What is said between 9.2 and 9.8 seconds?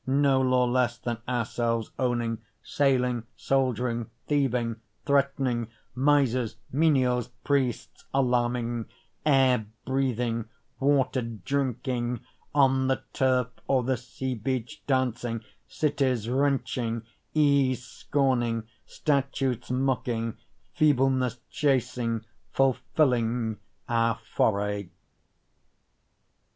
air